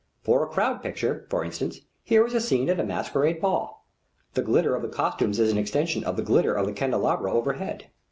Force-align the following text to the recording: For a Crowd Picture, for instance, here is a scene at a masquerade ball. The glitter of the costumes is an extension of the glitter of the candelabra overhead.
For 0.23 0.41
a 0.43 0.47
Crowd 0.49 0.81
Picture, 0.81 1.27
for 1.29 1.45
instance, 1.45 1.81
here 2.01 2.25
is 2.25 2.33
a 2.33 2.41
scene 2.41 2.71
at 2.71 2.79
a 2.79 2.83
masquerade 2.83 3.39
ball. 3.39 3.85
The 4.33 4.41
glitter 4.41 4.75
of 4.75 4.81
the 4.81 4.87
costumes 4.87 5.39
is 5.39 5.51
an 5.51 5.59
extension 5.59 6.03
of 6.03 6.15
the 6.15 6.23
glitter 6.23 6.55
of 6.55 6.65
the 6.65 6.73
candelabra 6.73 7.31
overhead. 7.31 7.85